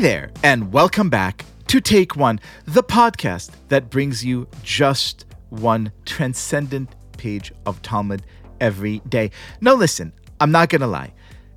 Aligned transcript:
There, 0.00 0.30
and 0.44 0.72
welcome 0.72 1.10
back 1.10 1.44
to 1.66 1.80
Take 1.80 2.14
One, 2.14 2.38
the 2.66 2.84
podcast 2.84 3.50
that 3.66 3.90
brings 3.90 4.24
you 4.24 4.46
just 4.62 5.26
one 5.50 5.90
transcendent 6.04 6.94
page 7.16 7.52
of 7.66 7.82
Talmud 7.82 8.24
every 8.60 9.00
day. 9.08 9.32
Now, 9.60 9.74
listen, 9.74 10.12
I'm 10.38 10.52
not 10.52 10.68
going 10.68 10.82
to 10.82 10.86
lie. 10.86 11.12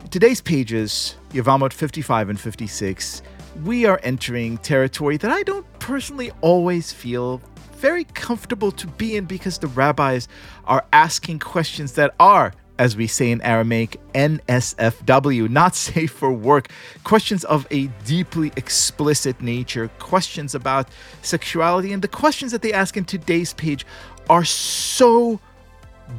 Today's 0.09 0.41
pages, 0.41 1.17
Yevamot 1.29 1.71
55 1.71 2.29
and 2.29 2.39
56, 2.39 3.21
we 3.63 3.85
are 3.85 3.99
entering 4.01 4.57
territory 4.57 5.17
that 5.17 5.29
I 5.29 5.43
don't 5.43 5.67
personally 5.77 6.31
always 6.41 6.91
feel 6.91 7.43
very 7.73 8.05
comfortable 8.05 8.71
to 8.71 8.87
be 8.87 9.17
in 9.17 9.25
because 9.25 9.59
the 9.59 9.67
rabbis 9.67 10.27
are 10.65 10.83
asking 10.93 11.39
questions 11.39 11.93
that 11.93 12.15
are 12.19 12.53
as 12.81 12.97
we 12.97 13.05
say 13.05 13.29
in 13.29 13.39
Aramaic, 13.43 14.01
NSFW, 14.15 15.47
not 15.47 15.75
safe 15.89 16.11
for 16.11 16.33
work, 16.33 16.67
questions 17.03 17.43
of 17.43 17.67
a 17.69 17.85
deeply 18.05 18.51
explicit 18.57 19.39
nature, 19.39 19.87
questions 19.99 20.55
about 20.55 20.89
sexuality. 21.21 21.93
And 21.93 22.01
the 22.01 22.07
questions 22.07 22.51
that 22.51 22.63
they 22.63 22.73
ask 22.73 22.97
in 22.97 23.05
today's 23.05 23.53
page 23.53 23.85
are 24.31 24.43
so 24.43 25.39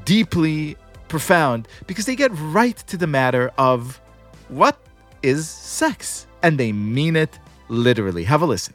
deeply 0.05 0.77
profound 1.09 1.67
because 1.89 2.07
they 2.07 2.15
get 2.15 2.31
right 2.35 2.77
to 2.87 2.97
the 2.97 3.09
matter 3.09 3.51
of 3.59 4.01
what 4.49 4.79
is 5.21 5.49
sex? 5.49 6.29
And 6.45 6.59
they 6.59 6.71
mean 6.71 7.17
it 7.17 7.41
literally. 7.69 8.23
Have 8.23 8.41
a 8.41 8.47
listen. 8.47 8.75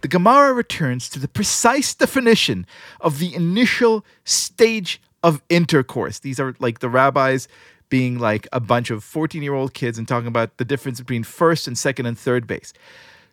The 0.00 0.08
Gemara 0.08 0.54
returns 0.54 1.10
to 1.10 1.18
the 1.18 1.28
precise 1.28 1.94
definition 1.94 2.66
of 3.02 3.18
the 3.18 3.34
initial 3.34 4.02
stage 4.24 4.98
of 5.22 5.42
intercourse. 5.48 6.18
These 6.18 6.40
are 6.40 6.54
like 6.58 6.80
the 6.80 6.88
rabbis 6.88 7.48
being 7.88 8.18
like 8.18 8.48
a 8.52 8.60
bunch 8.60 8.90
of 8.90 9.04
14 9.04 9.42
year 9.42 9.54
old 9.54 9.74
kids 9.74 9.98
and 9.98 10.08
talking 10.08 10.28
about 10.28 10.56
the 10.56 10.64
difference 10.64 10.98
between 10.98 11.24
first 11.24 11.66
and 11.66 11.76
second 11.76 12.06
and 12.06 12.18
third 12.18 12.46
base. 12.46 12.72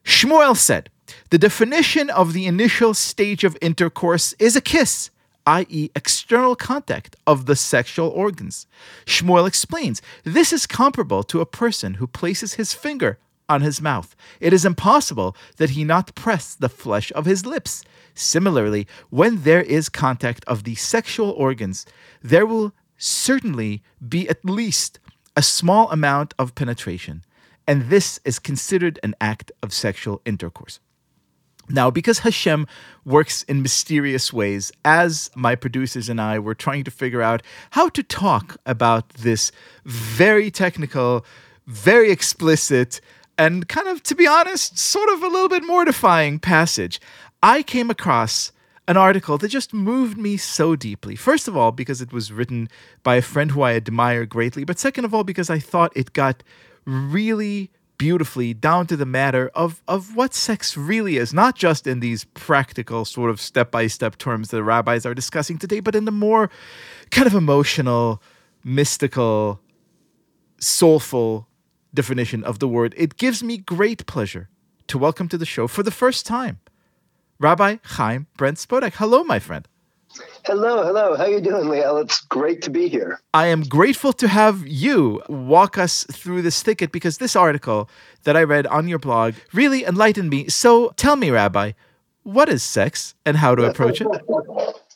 Shmuel 0.04 0.56
said, 0.56 0.90
The 1.30 1.38
definition 1.38 2.10
of 2.10 2.34
the 2.34 2.46
initial 2.46 2.94
stage 2.94 3.44
of 3.44 3.58
intercourse 3.62 4.34
is 4.40 4.56
a 4.56 4.62
kiss, 4.62 5.12
i.e., 5.46 5.90
external 5.96 6.56
contact 6.56 7.16
of 7.26 7.46
the 7.46 7.56
sexual 7.56 8.10
organs. 8.10 8.68
Shmuel 9.06 9.48
explains, 9.48 10.02
This 10.24 10.52
is 10.52 10.68
comparable 10.68 11.24
to 11.24 11.42
a 11.42 11.46
person 11.46 11.96
who 11.96 12.08
places 12.08 12.56
his 12.56 12.74
finger 12.74 13.18
on 13.50 13.62
his 13.62 13.82
mouth. 13.82 14.16
It 14.40 14.54
is 14.54 14.64
impossible 14.64 15.36
that 15.58 15.72
he 15.72 15.84
not 15.84 16.16
press 16.16 16.56
the 16.56 16.70
flesh 16.70 17.12
of 17.14 17.26
his 17.26 17.46
lips. 17.46 17.84
Similarly, 18.14 18.88
when 19.10 19.44
there 19.44 19.64
is 19.64 19.90
contact 19.90 20.46
of 20.46 20.64
the 20.64 20.76
sexual 20.76 21.32
organs, 21.32 21.86
there 22.22 22.46
will 22.46 22.74
certainly 22.98 23.82
be 24.08 24.30
at 24.30 24.46
least 24.46 25.00
a 25.36 25.42
small 25.42 25.90
amount 25.90 26.34
of 26.38 26.54
penetration, 26.54 27.24
and 27.68 27.90
this 27.90 28.20
is 28.26 28.40
considered 28.40 29.00
an 29.04 29.16
act 29.22 29.52
of 29.64 29.74
sexual 29.74 30.22
intercourse. 30.26 30.80
Now, 31.70 31.92
because 31.92 32.20
Hashem 32.20 32.68
works 33.06 33.44
in 33.44 33.62
mysterious 33.62 34.34
ways, 34.34 34.72
as 34.84 35.30
my 35.36 35.56
producers 35.56 36.10
and 36.10 36.20
I 36.20 36.40
were 36.40 36.56
trying 36.56 36.84
to 36.86 36.92
figure 36.92 37.22
out 37.22 37.44
how 37.72 37.90
to 37.90 38.02
talk 38.02 38.58
about 38.66 39.10
this 39.10 39.52
very 39.86 40.50
technical, 40.50 41.24
very 41.68 42.12
explicit, 42.12 43.02
and 43.40 43.70
kind 43.70 43.88
of, 43.88 44.04
to 44.04 44.16
be 44.16 44.28
honest, 44.28 44.78
sort 44.78 45.10
of 45.10 45.24
a 45.24 45.28
little 45.28 45.48
bit 45.48 45.64
mortifying 45.66 46.40
passage, 46.40 47.00
I 47.42 47.64
came 47.64 47.90
across 47.90 48.52
an 48.86 48.98
article 48.98 49.38
that 49.38 49.48
just 49.48 49.74
moved 49.74 50.18
me 50.18 50.36
so 50.36 50.76
deeply. 50.76 51.16
First 51.16 51.48
of 51.48 51.56
all, 51.56 51.72
because 51.72 52.02
it 52.02 52.12
was 52.12 52.34
written 52.34 52.68
by 53.02 53.16
a 53.16 53.22
friend 53.22 53.52
who 53.52 53.62
I 53.62 53.76
admire 53.76 54.26
greatly, 54.26 54.66
but 54.66 54.78
second 54.78 55.06
of 55.06 55.14
all, 55.14 55.24
because 55.24 55.50
I 55.50 55.58
thought 55.58 55.94
it 55.96 56.12
got 56.12 56.44
really 56.86 57.72
beautifully 57.98 58.54
down 58.54 58.88
to 58.88 58.98
the 58.98 59.06
matter 59.06 59.52
of, 59.54 59.82
of 59.88 60.18
what 60.18 60.34
sex 60.34 60.76
really 60.76 61.16
is, 61.16 61.34
not 61.34 61.56
just 61.56 61.88
in 61.88 62.02
these 62.02 62.26
practical, 62.34 63.06
sort 63.06 63.30
of 63.30 63.40
step 63.40 63.72
by 63.72 63.88
step 63.88 64.18
terms 64.18 64.50
that 64.50 64.64
rabbis 64.64 65.06
are 65.06 65.14
discussing 65.14 65.58
today, 65.58 65.80
but 65.80 65.96
in 65.96 66.04
the 66.04 66.12
more 66.12 66.50
kind 67.12 67.28
of 67.28 67.34
emotional, 67.34 68.22
mystical, 68.66 69.62
soulful 70.60 71.49
definition 71.94 72.44
of 72.44 72.60
the 72.60 72.68
word, 72.68 72.94
it 72.98 73.18
gives 73.18 73.44
me 73.44 73.58
great 73.58 74.06
pleasure 74.06 74.50
to 74.88 74.98
welcome 74.98 75.28
to 75.30 75.38
the 75.38 75.46
show 75.46 75.68
for 75.68 75.84
the 75.84 75.92
first 75.92 76.26
time 76.26 76.60
Rabbi 77.40 77.78
Chaim 77.84 78.28
Brent 78.38 78.58
Spodek. 78.58 78.94
Hello, 78.94 79.24
my 79.24 79.40
friend. 79.40 79.68
Hello, 80.46 80.84
hello. 80.84 81.16
How 81.16 81.26
are 81.26 81.30
you 81.30 81.40
doing, 81.40 81.66
Liel? 81.66 82.02
It's 82.04 82.22
great 82.22 82.62
to 82.64 82.70
be 82.70 82.88
here. 82.90 83.20
I 83.34 83.48
am 83.48 83.62
grateful 83.62 84.12
to 84.14 84.28
have 84.28 84.66
you 84.68 85.22
walk 85.30 85.78
us 85.78 86.04
through 86.12 86.42
this 86.42 86.64
thicket 86.64 86.92
because 86.92 87.20
this 87.20 87.36
article 87.36 87.90
that 88.24 88.36
I 88.36 88.44
read 88.44 88.66
on 88.68 88.88
your 88.88 89.00
blog 89.00 89.36
really 89.54 89.86
enlightened 89.86 90.30
me. 90.30 90.48
So 90.50 90.92
tell 90.96 91.16
me, 91.16 91.30
Rabbi, 91.30 91.74
what 92.24 92.50
is 92.50 92.64
sex 92.64 93.14
and 93.26 93.38
how 93.38 93.56
to 93.56 93.64
approach 93.64 94.02
it? 94.02 94.08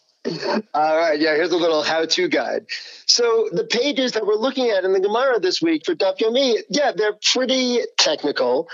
All 0.73 0.97
right, 0.97 1.19
yeah, 1.19 1.35
here's 1.35 1.51
a 1.51 1.57
little 1.57 1.83
how-to 1.83 2.27
guide. 2.29 2.65
So 3.05 3.49
the 3.51 3.65
pages 3.65 4.13
that 4.13 4.25
we're 4.25 4.35
looking 4.35 4.69
at 4.69 4.85
in 4.85 4.93
the 4.93 4.99
Gemara 4.99 5.39
this 5.39 5.61
week 5.61 5.85
for 5.85 5.95
Daf 5.95 6.17
Yomi, 6.19 6.59
yeah, 6.69 6.93
they're 6.95 7.17
pretty 7.33 7.79
technical. 7.97 8.69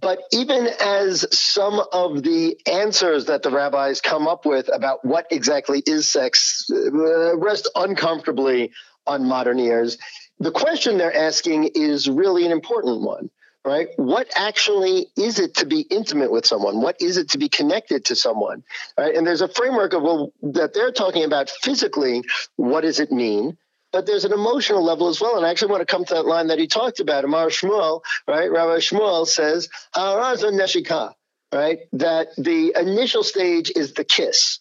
But 0.00 0.20
even 0.32 0.68
as 0.80 1.26
some 1.36 1.80
of 1.92 2.22
the 2.22 2.56
answers 2.66 3.26
that 3.26 3.42
the 3.42 3.50
rabbis 3.50 4.00
come 4.00 4.28
up 4.28 4.44
with 4.44 4.68
about 4.72 5.04
what 5.04 5.26
exactly 5.30 5.82
is 5.84 6.08
sex 6.08 6.66
uh, 6.70 7.36
rest 7.36 7.68
uncomfortably 7.74 8.72
on 9.06 9.26
modern 9.26 9.58
ears, 9.58 9.98
the 10.38 10.52
question 10.52 10.98
they're 10.98 11.14
asking 11.14 11.70
is 11.74 12.08
really 12.08 12.44
an 12.44 12.52
important 12.52 13.00
one 13.00 13.30
right? 13.64 13.88
What 13.96 14.28
actually 14.34 15.08
is 15.16 15.38
it 15.38 15.56
to 15.56 15.66
be 15.66 15.80
intimate 15.80 16.30
with 16.30 16.46
someone? 16.46 16.80
What 16.80 17.00
is 17.00 17.16
it 17.16 17.30
to 17.30 17.38
be 17.38 17.48
connected 17.48 18.06
to 18.06 18.16
someone? 18.16 18.64
Right? 18.96 19.14
And 19.14 19.26
there's 19.26 19.40
a 19.40 19.48
framework 19.48 19.92
of 19.92 20.02
well 20.02 20.32
that 20.42 20.74
they're 20.74 20.92
talking 20.92 21.24
about 21.24 21.50
physically. 21.50 22.22
What 22.56 22.82
does 22.82 23.00
it 23.00 23.12
mean? 23.12 23.56
But 23.92 24.06
there's 24.06 24.24
an 24.24 24.32
emotional 24.32 24.84
level 24.84 25.08
as 25.08 25.20
well. 25.20 25.36
And 25.36 25.46
I 25.46 25.50
actually 25.50 25.72
want 25.72 25.80
to 25.80 25.86
come 25.86 26.04
to 26.04 26.14
that 26.14 26.26
line 26.26 26.48
that 26.48 26.58
he 26.58 26.66
talked 26.66 27.00
about. 27.00 27.24
Amar 27.24 27.48
Shmuel, 27.48 28.02
right? 28.26 28.50
Rabbi 28.50 28.78
Shmuel 28.78 29.26
says, 29.26 29.68
neshika, 29.94 31.14
right? 31.52 31.78
That 31.94 32.28
the 32.36 32.74
initial 32.78 33.22
stage 33.22 33.72
is 33.74 33.94
the 33.94 34.04
kiss, 34.04 34.58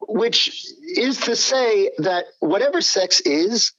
which 0.00 0.66
is 0.82 1.18
to 1.22 1.36
say 1.36 1.92
that 1.98 2.24
whatever 2.40 2.80
sex 2.80 3.20
is, 3.20 3.72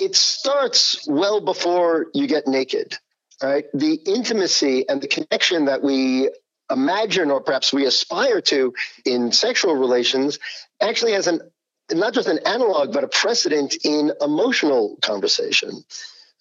it 0.00 0.16
starts 0.16 1.06
well 1.08 1.40
before 1.40 2.06
you 2.12 2.26
get 2.26 2.48
naked 2.48 2.98
right? 3.42 3.64
The 3.74 3.94
intimacy 3.94 4.88
and 4.88 5.00
the 5.00 5.08
connection 5.08 5.66
that 5.66 5.82
we 5.82 6.30
imagine 6.70 7.30
or 7.30 7.40
perhaps 7.40 7.72
we 7.72 7.86
aspire 7.86 8.40
to 8.40 8.74
in 9.04 9.32
sexual 9.32 9.74
relations 9.76 10.38
actually 10.80 11.12
has 11.12 11.26
an 11.26 11.40
not 11.92 12.14
just 12.14 12.28
an 12.28 12.38
analog 12.46 12.92
but 12.92 13.04
a 13.04 13.08
precedent 13.08 13.76
in 13.84 14.12
emotional 14.20 14.96
conversation 15.02 15.70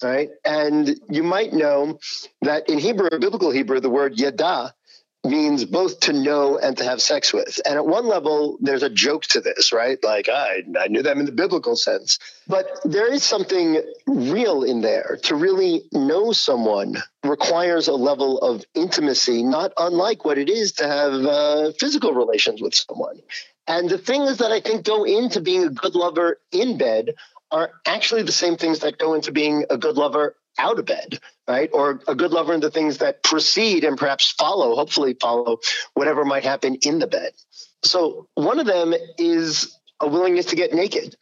right 0.01 0.30
and 0.46 1.00
you 1.09 1.24
might 1.24 1.53
know 1.53 2.00
that 2.41 2.69
in 2.69 2.80
hebrew 2.80 3.09
biblical 3.19 3.51
hebrew 3.51 3.80
the 3.80 3.90
word 3.90 4.18
yada 4.19 4.74
means 5.23 5.65
both 5.65 5.99
to 6.01 6.13
know 6.13 6.57
and 6.57 6.75
to 6.77 6.83
have 6.83 7.01
sex 7.01 7.31
with. 7.31 7.59
And 7.65 7.75
at 7.75 7.85
one 7.85 8.07
level, 8.07 8.57
there's 8.59 8.83
a 8.83 8.89
joke 8.89 9.23
to 9.25 9.41
this, 9.41 9.71
right? 9.71 10.03
Like, 10.03 10.27
I, 10.29 10.63
I 10.79 10.87
knew 10.87 11.03
them 11.03 11.19
in 11.19 11.25
the 11.25 11.31
biblical 11.31 11.75
sense. 11.75 12.17
But 12.47 12.65
there 12.83 13.11
is 13.11 13.23
something 13.23 13.81
real 14.07 14.63
in 14.63 14.81
there. 14.81 15.19
To 15.23 15.35
really 15.35 15.83
know 15.91 16.31
someone 16.31 16.97
requires 17.23 17.87
a 17.87 17.93
level 17.93 18.39
of 18.39 18.63
intimacy, 18.73 19.43
not 19.43 19.73
unlike 19.77 20.25
what 20.25 20.39
it 20.39 20.49
is 20.49 20.71
to 20.73 20.87
have 20.87 21.13
uh, 21.13 21.71
physical 21.79 22.13
relations 22.13 22.61
with 22.61 22.73
someone. 22.73 23.21
And 23.67 23.89
the 23.89 23.99
things 23.99 24.38
that 24.38 24.51
I 24.51 24.59
think 24.59 24.85
go 24.85 25.03
into 25.03 25.39
being 25.39 25.63
a 25.63 25.69
good 25.69 25.93
lover 25.93 26.39
in 26.51 26.77
bed 26.77 27.13
are 27.51 27.71
actually 27.85 28.23
the 28.23 28.31
same 28.31 28.57
things 28.57 28.79
that 28.79 28.97
go 28.97 29.13
into 29.13 29.31
being 29.31 29.65
a 29.69 29.77
good 29.77 29.97
lover 29.97 30.35
out 30.57 30.79
of 30.79 30.85
bed, 30.85 31.19
right? 31.51 31.69
Or 31.74 32.00
a 32.07 32.15
good 32.15 32.31
lover 32.31 32.53
in 32.53 32.62
the 32.62 32.71
things 32.71 33.00
that 33.00 33.24
precede 33.24 33.83
and 33.83 33.98
perhaps 33.98 34.31
follow, 34.31 34.74
hopefully 34.74 35.18
follow 35.19 35.59
whatever 35.94 36.24
might 36.24 36.45
happen 36.45 36.75
in 36.75 37.00
the 37.00 37.07
bed. 37.07 37.33
So 37.83 38.30
one 38.36 38.59
of 38.62 38.65
them 38.65 38.94
is 39.18 39.77
a 40.00 40.07
willingness 40.07 40.45
to 40.48 40.56
get 40.56 40.74
naked. 40.74 41.18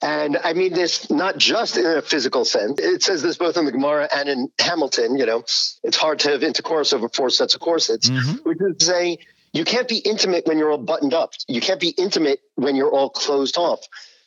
And 0.00 0.38
I 0.44 0.52
mean 0.52 0.72
this 0.72 1.10
not 1.10 1.36
just 1.36 1.76
in 1.76 1.84
a 1.84 2.02
physical 2.02 2.44
sense. 2.44 2.78
It 2.78 3.02
says 3.02 3.22
this 3.22 3.36
both 3.36 3.56
in 3.56 3.64
the 3.64 3.72
Gemara 3.72 4.08
and 4.14 4.28
in 4.28 4.52
Hamilton. 4.60 5.16
You 5.18 5.26
know, 5.26 5.40
it's 5.82 5.96
hard 5.96 6.20
to 6.20 6.30
have 6.30 6.44
intercourse 6.44 6.92
over 6.92 7.08
four 7.08 7.30
sets 7.30 7.54
of 7.56 7.60
corsets, 7.60 8.08
mm-hmm. 8.08 8.48
which 8.48 8.58
is 8.60 8.76
to 8.78 8.84
say 8.84 9.18
you 9.52 9.64
can't 9.64 9.88
be 9.88 9.98
intimate 9.98 10.46
when 10.46 10.58
you're 10.58 10.70
all 10.70 10.78
buttoned 10.78 11.14
up. 11.14 11.32
You 11.48 11.60
can't 11.60 11.80
be 11.80 11.88
intimate 11.88 12.38
when 12.54 12.76
you're 12.76 12.90
all 12.90 13.10
closed 13.10 13.58
off. 13.58 13.80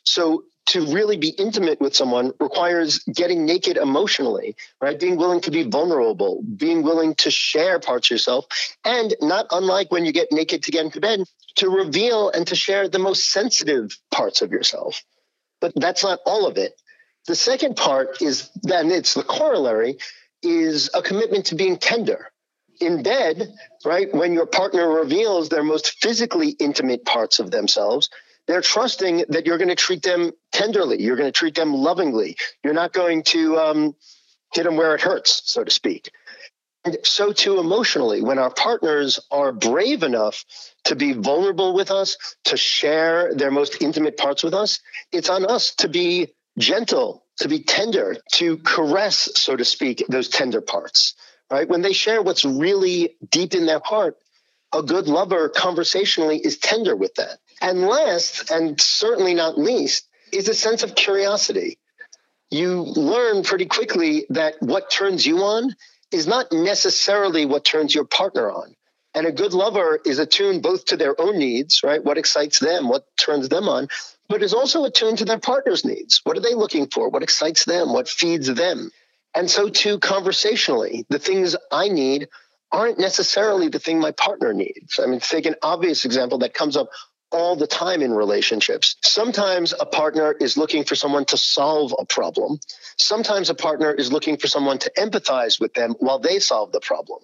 So 0.04 0.44
to 0.66 0.86
really 0.92 1.16
be 1.16 1.28
intimate 1.28 1.80
with 1.80 1.94
someone 1.94 2.32
requires 2.40 2.98
getting 3.04 3.44
naked 3.46 3.76
emotionally, 3.76 4.56
right? 4.80 4.98
Being 4.98 5.16
willing 5.16 5.40
to 5.42 5.50
be 5.50 5.62
vulnerable, 5.62 6.42
being 6.42 6.82
willing 6.82 7.14
to 7.16 7.30
share 7.30 7.78
parts 7.78 8.08
of 8.08 8.10
yourself, 8.12 8.46
and 8.84 9.14
not 9.20 9.46
unlike 9.50 9.92
when 9.92 10.04
you 10.04 10.12
get 10.12 10.32
naked 10.32 10.64
to 10.64 10.72
get 10.72 10.84
into 10.84 11.00
bed, 11.00 11.24
to 11.56 11.70
reveal 11.70 12.30
and 12.30 12.46
to 12.48 12.56
share 12.56 12.88
the 12.88 12.98
most 12.98 13.30
sensitive 13.30 13.96
parts 14.12 14.42
of 14.42 14.50
yourself. 14.50 15.02
But 15.60 15.72
that's 15.76 16.02
not 16.02 16.18
all 16.26 16.46
of 16.46 16.58
it. 16.58 16.80
The 17.26 17.36
second 17.36 17.76
part 17.76 18.20
is 18.20 18.50
then 18.62 18.90
it's 18.90 19.14
the 19.14 19.22
corollary 19.22 19.98
is 20.42 20.90
a 20.94 21.02
commitment 21.02 21.46
to 21.46 21.54
being 21.54 21.76
tender, 21.76 22.30
in 22.80 23.02
bed, 23.02 23.54
right, 23.84 24.12
when 24.12 24.32
your 24.32 24.46
partner 24.46 24.88
reveals 24.88 25.48
their 25.48 25.62
most 25.62 26.00
physically 26.00 26.50
intimate 26.50 27.04
parts 27.04 27.38
of 27.38 27.50
themselves, 27.50 28.10
they're 28.46 28.62
trusting 28.62 29.24
that 29.28 29.46
you're 29.46 29.58
going 29.58 29.68
to 29.68 29.74
treat 29.74 30.02
them 30.02 30.32
tenderly. 30.52 31.02
You're 31.02 31.16
going 31.16 31.28
to 31.28 31.38
treat 31.38 31.54
them 31.54 31.74
lovingly. 31.74 32.36
You're 32.62 32.74
not 32.74 32.92
going 32.92 33.22
to 33.24 33.58
um, 33.58 33.96
hit 34.54 34.64
them 34.64 34.76
where 34.76 34.94
it 34.94 35.00
hurts, 35.00 35.42
so 35.44 35.64
to 35.64 35.70
speak. 35.70 36.10
And 36.84 36.98
so 37.02 37.32
too 37.32 37.58
emotionally, 37.58 38.22
when 38.22 38.38
our 38.38 38.52
partners 38.52 39.18
are 39.32 39.50
brave 39.50 40.04
enough 40.04 40.44
to 40.84 40.94
be 40.94 41.14
vulnerable 41.14 41.74
with 41.74 41.90
us, 41.90 42.16
to 42.44 42.56
share 42.56 43.34
their 43.34 43.50
most 43.50 43.82
intimate 43.82 44.16
parts 44.16 44.44
with 44.44 44.54
us, 44.54 44.78
it's 45.10 45.28
on 45.28 45.44
us 45.44 45.74
to 45.76 45.88
be 45.88 46.28
gentle, 46.58 47.24
to 47.40 47.48
be 47.48 47.64
tender, 47.64 48.16
to 48.34 48.58
caress, 48.58 49.28
so 49.34 49.56
to 49.56 49.64
speak, 49.64 50.04
those 50.08 50.28
tender 50.28 50.60
parts. 50.60 51.14
Right? 51.50 51.68
When 51.68 51.82
they 51.82 51.92
share 51.92 52.22
what's 52.22 52.44
really 52.44 53.16
deep 53.28 53.54
in 53.54 53.66
their 53.66 53.80
heart, 53.84 54.16
a 54.72 54.82
good 54.82 55.08
lover 55.08 55.48
conversationally 55.48 56.38
is 56.38 56.58
tender 56.58 56.94
with 56.94 57.14
that. 57.16 57.38
And 57.60 57.86
last, 57.86 58.50
and 58.50 58.80
certainly 58.80 59.34
not 59.34 59.58
least, 59.58 60.06
is 60.32 60.48
a 60.48 60.54
sense 60.54 60.82
of 60.82 60.94
curiosity. 60.94 61.78
You 62.50 62.82
learn 62.82 63.42
pretty 63.42 63.66
quickly 63.66 64.26
that 64.30 64.54
what 64.60 64.90
turns 64.90 65.26
you 65.26 65.38
on 65.38 65.74
is 66.12 66.26
not 66.26 66.52
necessarily 66.52 67.46
what 67.46 67.64
turns 67.64 67.94
your 67.94 68.04
partner 68.04 68.50
on. 68.50 68.74
And 69.14 69.26
a 69.26 69.32
good 69.32 69.54
lover 69.54 69.98
is 70.04 70.18
attuned 70.18 70.62
both 70.62 70.84
to 70.86 70.96
their 70.96 71.18
own 71.18 71.38
needs, 71.38 71.82
right? 71.82 72.04
What 72.04 72.18
excites 72.18 72.58
them, 72.58 72.88
what 72.88 73.06
turns 73.16 73.48
them 73.48 73.68
on, 73.68 73.88
but 74.28 74.42
is 74.42 74.52
also 74.52 74.84
attuned 74.84 75.18
to 75.18 75.24
their 75.24 75.38
partner's 75.38 75.84
needs. 75.84 76.20
What 76.24 76.36
are 76.36 76.42
they 76.42 76.54
looking 76.54 76.88
for? 76.88 77.08
What 77.08 77.22
excites 77.22 77.64
them? 77.64 77.92
What 77.92 78.08
feeds 78.08 78.52
them? 78.52 78.90
And 79.34 79.50
so, 79.50 79.68
too, 79.68 79.98
conversationally, 79.98 81.06
the 81.08 81.18
things 81.18 81.56
I 81.72 81.88
need 81.88 82.28
aren't 82.70 82.98
necessarily 82.98 83.68
the 83.68 83.78
thing 83.78 84.00
my 84.00 84.10
partner 84.10 84.52
needs. 84.52 85.00
I 85.02 85.06
mean, 85.06 85.20
take 85.20 85.46
an 85.46 85.56
obvious 85.62 86.04
example 86.04 86.38
that 86.38 86.54
comes 86.54 86.76
up 86.76 86.88
all 87.32 87.56
the 87.56 87.66
time 87.66 88.02
in 88.02 88.12
relationships. 88.12 88.96
Sometimes 89.02 89.74
a 89.78 89.86
partner 89.86 90.32
is 90.32 90.56
looking 90.56 90.84
for 90.84 90.94
someone 90.94 91.24
to 91.26 91.36
solve 91.36 91.94
a 91.98 92.04
problem. 92.04 92.58
Sometimes 92.96 93.50
a 93.50 93.54
partner 93.54 93.92
is 93.92 94.12
looking 94.12 94.36
for 94.36 94.46
someone 94.46 94.78
to 94.78 94.90
empathize 94.96 95.60
with 95.60 95.74
them 95.74 95.94
while 95.98 96.18
they 96.18 96.38
solve 96.38 96.72
the 96.72 96.80
problem. 96.80 97.20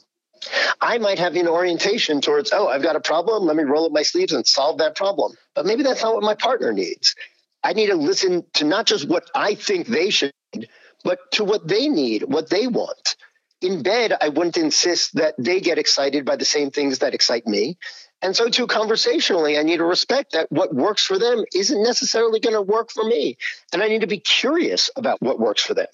I 0.80 0.98
might 0.98 1.18
have 1.18 1.36
an 1.36 1.46
orientation 1.46 2.20
towards, 2.20 2.52
oh, 2.52 2.66
I've 2.68 2.82
got 2.82 2.96
a 2.96 3.00
problem. 3.00 3.44
Let 3.44 3.56
me 3.56 3.62
roll 3.62 3.86
up 3.86 3.92
my 3.92 4.02
sleeves 4.02 4.32
and 4.32 4.46
solve 4.46 4.78
that 4.78 4.96
problem. 4.96 5.34
But 5.54 5.66
maybe 5.66 5.82
that's 5.82 6.02
not 6.02 6.14
what 6.14 6.24
my 6.24 6.34
partner 6.34 6.72
needs. 6.72 7.14
I 7.62 7.74
need 7.74 7.86
to 7.86 7.94
listen 7.94 8.44
to 8.54 8.64
not 8.64 8.86
just 8.86 9.08
what 9.08 9.30
I 9.34 9.54
think 9.54 9.86
they 9.86 10.10
should, 10.10 10.32
but 11.04 11.18
to 11.32 11.44
what 11.44 11.66
they 11.68 11.88
need, 11.88 12.24
what 12.24 12.50
they 12.50 12.66
want. 12.66 13.16
In 13.60 13.84
bed, 13.84 14.12
I 14.20 14.28
wouldn't 14.28 14.56
insist 14.56 15.14
that 15.14 15.34
they 15.38 15.60
get 15.60 15.78
excited 15.78 16.24
by 16.24 16.34
the 16.34 16.44
same 16.44 16.72
things 16.72 16.98
that 16.98 17.14
excite 17.14 17.46
me. 17.46 17.78
And 18.22 18.36
so, 18.36 18.48
too, 18.48 18.68
conversationally, 18.68 19.58
I 19.58 19.64
need 19.64 19.78
to 19.78 19.84
respect 19.84 20.32
that 20.32 20.50
what 20.50 20.72
works 20.72 21.04
for 21.04 21.18
them 21.18 21.44
isn't 21.54 21.82
necessarily 21.82 22.38
going 22.38 22.54
to 22.54 22.62
work 22.62 22.92
for 22.92 23.04
me. 23.04 23.36
And 23.72 23.82
I 23.82 23.88
need 23.88 24.02
to 24.02 24.06
be 24.06 24.20
curious 24.20 24.90
about 24.96 25.20
what 25.20 25.40
works 25.40 25.62
for 25.62 25.74
them. 25.74 25.88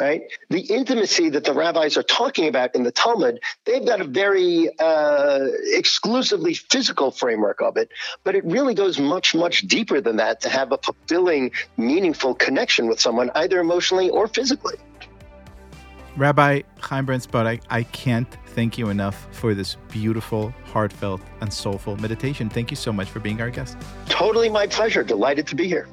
Right? 0.00 0.22
The 0.50 0.60
intimacy 0.60 1.30
that 1.30 1.44
the 1.44 1.52
rabbis 1.52 1.96
are 1.96 2.02
talking 2.02 2.48
about 2.48 2.74
in 2.74 2.82
the 2.82 2.90
Talmud, 2.90 3.38
they've 3.64 3.86
got 3.86 4.00
a 4.00 4.04
very 4.04 4.68
uh, 4.76 5.46
exclusively 5.66 6.54
physical 6.54 7.12
framework 7.12 7.62
of 7.62 7.76
it, 7.76 7.90
but 8.24 8.34
it 8.34 8.44
really 8.44 8.74
goes 8.74 8.98
much, 8.98 9.36
much 9.36 9.60
deeper 9.60 10.00
than 10.00 10.16
that 10.16 10.40
to 10.40 10.48
have 10.48 10.72
a 10.72 10.78
fulfilling, 10.78 11.52
meaningful 11.76 12.34
connection 12.34 12.88
with 12.88 13.00
someone, 13.00 13.30
either 13.36 13.60
emotionally 13.60 14.10
or 14.10 14.26
physically. 14.26 14.74
Rabbi 16.16 16.62
Chaim 16.80 17.06
Brent 17.06 17.28
Spodek, 17.28 17.62
I, 17.68 17.78
I 17.78 17.82
can't 17.84 18.36
thank 18.46 18.78
you 18.78 18.88
enough 18.88 19.26
for 19.32 19.52
this 19.52 19.76
beautiful, 19.90 20.54
heartfelt, 20.64 21.20
and 21.40 21.52
soulful 21.52 21.96
meditation. 21.96 22.48
Thank 22.48 22.70
you 22.70 22.76
so 22.76 22.92
much 22.92 23.08
for 23.08 23.18
being 23.18 23.40
our 23.40 23.50
guest. 23.50 23.76
Totally 24.08 24.48
my 24.48 24.66
pleasure. 24.66 25.02
Delighted 25.02 25.46
to 25.48 25.56
be 25.56 25.66
here. 25.66 25.88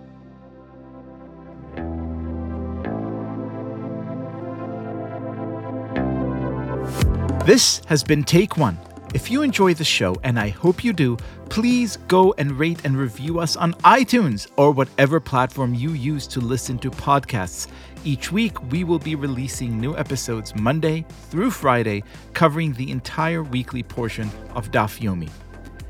This 7.46 7.82
has 7.88 8.04
been 8.04 8.24
Take 8.24 8.58
One. 8.58 8.78
If 9.16 9.30
you 9.30 9.42
enjoy 9.42 9.74
the 9.74 9.84
show, 9.84 10.16
and 10.24 10.40
I 10.40 10.50
hope 10.50 10.84
you 10.86 10.94
do, 10.94 11.18
please 11.50 11.98
go 12.08 12.34
and 12.38 12.58
rate 12.58 12.86
and 12.86 12.96
review 12.96 13.40
us 13.40 13.58
on 13.58 13.74
iTunes 13.84 14.48
or 14.56 14.72
whatever 14.72 15.20
platform 15.20 15.74
you 15.74 15.92
use 15.92 16.28
to 16.28 16.40
listen 16.40 16.78
to 16.80 16.92
podcasts. 16.92 17.68
Each 18.04 18.32
week, 18.32 18.60
we 18.72 18.84
will 18.84 18.98
be 18.98 19.14
releasing 19.14 19.80
new 19.80 19.96
episodes 19.96 20.56
Monday 20.56 21.06
through 21.30 21.52
Friday, 21.52 22.04
covering 22.34 22.74
the 22.74 22.90
entire 22.90 23.44
weekly 23.44 23.84
portion 23.84 24.28
of 24.56 24.72
Daf 24.72 25.00
Yomi. 25.00 25.30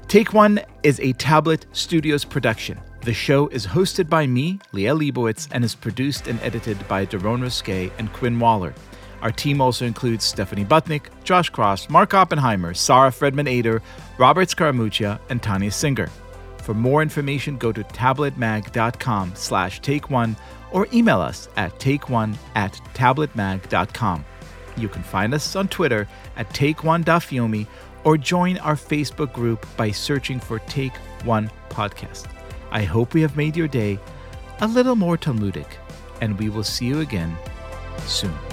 Take 0.10 0.34
One 0.34 0.60
is 0.84 1.00
a 1.00 1.14
Tablet 1.14 1.68
Studios 1.72 2.26
production. 2.26 2.78
The 3.04 3.14
show 3.14 3.48
is 3.48 3.66
hosted 3.66 4.10
by 4.10 4.28
me, 4.28 4.60
Liel 4.74 5.00
Leibovitz, 5.00 5.48
and 5.54 5.64
is 5.64 5.74
produced 5.74 6.28
and 6.28 6.38
edited 6.42 6.86
by 6.90 7.06
Daron 7.06 7.40
Ruskay 7.44 7.90
and 7.98 8.12
Quinn 8.12 8.38
Waller. 8.38 8.74
Our 9.22 9.32
team 9.32 9.62
also 9.62 9.86
includes 9.86 10.26
Stephanie 10.26 10.66
Butnick, 10.66 11.04
Josh 11.24 11.50
Cross, 11.50 11.90
Mark 11.90 12.14
Oppenheimer, 12.14 12.74
Sarah 12.74 13.12
Fredman 13.12 13.48
Ader, 13.48 13.82
Robert 14.18 14.50
Scaramuccia, 14.50 15.18
and 15.30 15.42
Tanya 15.42 15.72
Singer. 15.72 16.10
For 16.62 16.74
more 16.74 17.02
information, 17.02 17.58
go 17.58 17.72
to 17.72 17.84
tabletmag.com 17.84 19.34
slash 19.36 19.82
take 19.82 20.10
one 20.10 20.36
or 20.72 20.88
email 20.94 21.20
us 21.20 21.50
at 21.58 21.78
takeone 21.80 22.36
at 22.56 22.74
tabletmag.com. 22.94 24.26
You 24.78 24.88
can 24.88 25.04
find 25.04 25.34
us 25.34 25.56
on 25.56 25.68
Twitter 25.68 26.08
at 26.38 26.50
take1dafyomi 26.50 27.68
or 28.04 28.18
join 28.18 28.58
our 28.60 28.76
Facebook 28.76 29.34
group 29.34 29.66
by 29.78 29.92
searching 29.92 30.40
for 30.40 30.60
Take 30.60 30.96
One 31.24 31.52
Podcast. 31.70 32.26
I 32.72 32.84
hope 32.84 33.14
we 33.14 33.22
have 33.22 33.36
made 33.36 33.56
your 33.58 33.68
day 33.68 34.00
a 34.62 34.68
little 34.68 34.96
more 34.96 35.18
Talmudic, 35.18 35.78
and 36.22 36.38
we 36.40 36.50
will 36.50 36.64
see 36.64 36.86
you 36.86 37.02
again 37.02 37.36
soon. 38.06 38.51